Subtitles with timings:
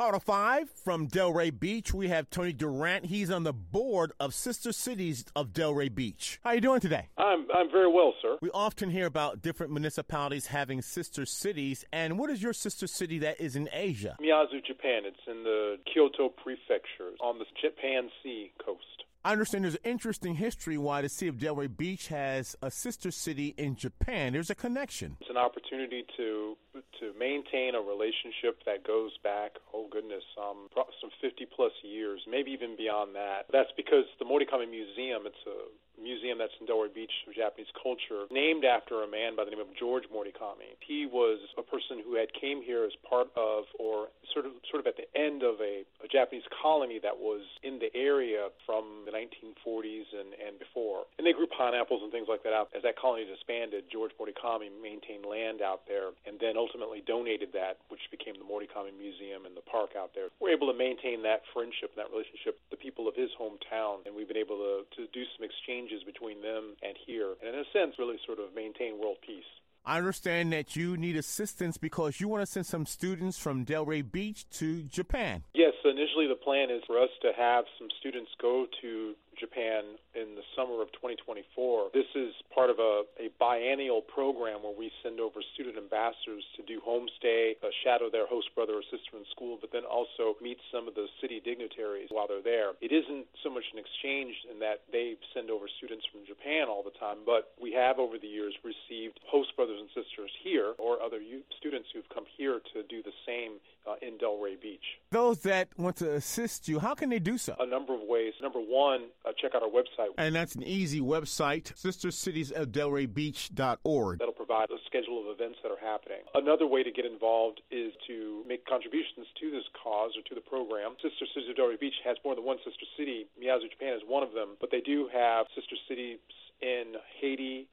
[0.00, 1.94] Auto 5 from Delray Beach.
[1.94, 3.06] We have Tony Durante.
[3.06, 6.40] He's on the board of Sister Cities of Delray Beach.
[6.42, 7.10] How are you doing today?
[7.16, 8.36] I'm I'm very well, sir.
[8.40, 11.84] We often hear about different municipalities having sister cities.
[11.92, 14.16] And what is your sister city that is in Asia?
[14.20, 15.02] Miyazu, Japan.
[15.04, 19.03] It's in the Kyoto Prefecture on the Japan Sea coast.
[19.26, 23.10] I understand there's an interesting history why the city of Delray Beach has a sister
[23.10, 24.34] city in Japan.
[24.34, 25.16] There's a connection.
[25.18, 26.56] It's an opportunity to
[27.00, 30.68] to maintain a relationship that goes back, oh goodness, um,
[31.00, 33.46] some 50 plus years, maybe even beyond that.
[33.52, 35.70] That's because the Morikami Museum, it's a
[36.00, 39.60] museum that's in Delray Beach of Japanese culture, named after a man by the name
[39.60, 40.74] of George Morikami.
[40.82, 44.84] He was a person who had came here as part of, or sort of, sort
[44.84, 49.08] of at the end of a, a Japanese colony that was in the area from
[49.08, 51.08] the 1940s and, and before.
[51.16, 52.68] And they grew pineapples and things like that out.
[52.76, 57.80] As that colony disbanded, George Morikami maintained land out there and then ultimately donated that,
[57.88, 60.28] which became the Morikami Museum and the park out there.
[60.42, 64.28] We're able to maintain that friendship that relationship, the people of his hometown, and we've
[64.28, 67.94] been able to, to do some exchanges between them and here, and in a sense,
[67.98, 69.46] really sort of maintain world peace.
[69.86, 74.10] I understand that you need assistance because you want to send some students from Delray
[74.10, 75.44] Beach to Japan.
[75.52, 80.34] Yes, initially the plan is for us to have some students go to Japan in
[80.34, 81.90] the summer of 2024.
[81.92, 86.62] This is part of a, a biennial program where we send over student ambassadors to
[86.62, 90.58] do homestay, uh, shadow their host brother or sister in school, but then also meet
[90.72, 92.72] some of the city dignitaries while they're there.
[92.80, 96.82] It isn't so much an exchange in that they send over students from Japan all
[96.82, 101.02] the time, but we have over the years received host brothers and sisters here or
[101.02, 105.00] other youth, students who've come here to do the same uh, in Delray Beach.
[105.10, 107.54] Those that want to assist you, how can they do so?
[107.60, 108.32] A number of ways.
[108.40, 110.08] Number one, uh, check out our website.
[110.18, 114.18] And that's an easy website, sistercitiesofdelraybeach.org.
[114.18, 116.18] That'll provide a schedule of events that are happening.
[116.34, 120.42] Another way to get involved is to make contributions to this cause or to the
[120.42, 120.96] program.
[121.02, 123.26] Sister Cities of Delray Beach has more than one sister city.
[123.40, 126.18] Miyazu, Japan is one of them, but they do have sister cities
[126.62, 127.66] in Haiti,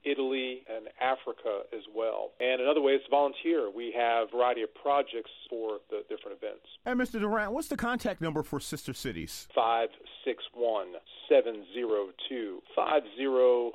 [1.12, 2.32] Africa as well.
[2.40, 3.70] And another way is to volunteer.
[3.70, 6.66] We have a variety of projects for the different events.
[6.86, 7.20] And Mr.
[7.20, 9.48] Durante, what's the contact number for Sister Cities?
[9.56, 10.96] 561
[11.30, 13.72] 702 5061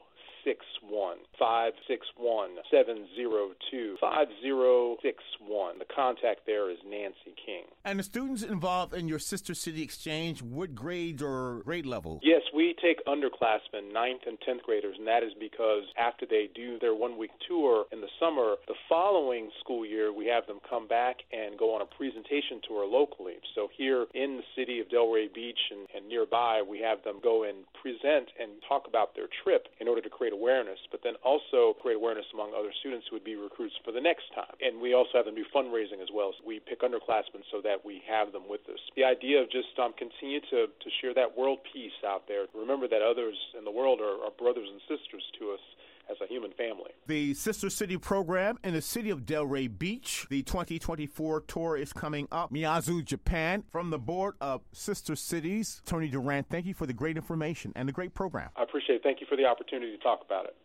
[1.39, 5.79] 561 702 5061.
[5.79, 7.65] The contact there is Nancy King.
[7.85, 12.21] And the students involved in your Sister City Exchange, what grades or grade level?
[12.23, 16.79] Yes, we take underclassmen, ninth and 10th graders, and that is because after they do
[16.79, 20.87] their one week tour in the summer, the following school year we have them come
[20.89, 23.37] back and go on a presentation tour locally.
[23.55, 27.45] So here in the city of Delray Beach and, and nearby, we have them go
[27.45, 31.73] and present and talk about their trip in order to create awareness, but then also
[31.81, 34.53] create awareness among other students who would be recruits for the next time.
[34.61, 36.37] And we also have them do fundraising as well.
[36.37, 38.79] So we pick underclassmen so that we have them with us.
[38.95, 42.45] The idea of just um, continue to, to share that world peace out there.
[42.53, 45.65] Remember that others in the world are, are brothers and sisters to us
[46.11, 46.91] as a human family.
[47.07, 50.27] The Sister City program in the city of Delray Beach.
[50.31, 52.53] The 2024 tour is coming up.
[52.53, 53.65] Miyazu, Japan.
[53.71, 57.89] From the board of Sister Cities, Tony Durante, thank you for the great information and
[57.89, 58.51] the great program.
[58.57, 59.03] I appreciate it.
[59.03, 60.57] Thank you for the opportunity to talk about it.